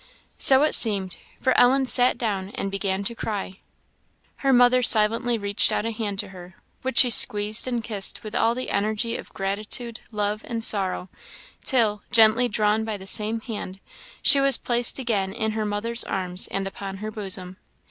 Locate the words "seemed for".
0.73-1.55